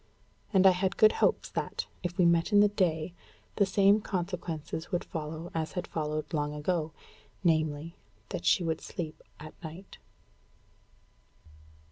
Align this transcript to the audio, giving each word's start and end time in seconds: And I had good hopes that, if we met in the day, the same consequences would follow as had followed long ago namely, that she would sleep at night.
And 0.51 0.65
I 0.65 0.71
had 0.71 0.97
good 0.97 1.11
hopes 1.11 1.51
that, 1.51 1.85
if 2.01 2.17
we 2.17 2.25
met 2.25 2.51
in 2.51 2.59
the 2.59 2.67
day, 2.69 3.13
the 3.57 3.67
same 3.67 4.01
consequences 4.01 4.91
would 4.91 5.03
follow 5.03 5.51
as 5.53 5.73
had 5.73 5.85
followed 5.85 6.33
long 6.33 6.55
ago 6.55 6.91
namely, 7.43 7.93
that 8.29 8.43
she 8.43 8.63
would 8.63 8.81
sleep 8.81 9.21
at 9.39 9.53
night. 9.63 9.99